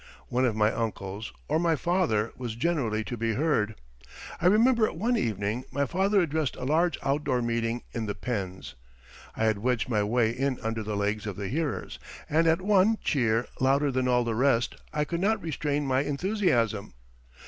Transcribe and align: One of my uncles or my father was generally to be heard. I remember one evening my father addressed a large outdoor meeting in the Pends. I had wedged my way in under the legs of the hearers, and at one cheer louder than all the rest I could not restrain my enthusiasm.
One 0.29 0.45
of 0.45 0.55
my 0.55 0.71
uncles 0.71 1.31
or 1.47 1.59
my 1.59 1.75
father 1.75 2.33
was 2.35 2.55
generally 2.55 3.03
to 3.03 3.15
be 3.15 3.33
heard. 3.35 3.75
I 4.41 4.47
remember 4.47 4.91
one 4.91 5.15
evening 5.15 5.63
my 5.71 5.85
father 5.85 6.21
addressed 6.21 6.55
a 6.55 6.63
large 6.65 6.97
outdoor 7.03 7.43
meeting 7.43 7.83
in 7.93 8.07
the 8.07 8.15
Pends. 8.15 8.73
I 9.37 9.43
had 9.45 9.59
wedged 9.59 9.89
my 9.89 10.01
way 10.01 10.31
in 10.31 10.57
under 10.63 10.81
the 10.81 10.97
legs 10.97 11.27
of 11.27 11.35
the 11.35 11.49
hearers, 11.49 11.99
and 12.27 12.47
at 12.47 12.63
one 12.63 12.97
cheer 13.03 13.45
louder 13.59 13.91
than 13.91 14.07
all 14.07 14.23
the 14.23 14.33
rest 14.33 14.73
I 14.91 15.05
could 15.05 15.21
not 15.21 15.39
restrain 15.39 15.85
my 15.85 16.01
enthusiasm. 16.01 16.95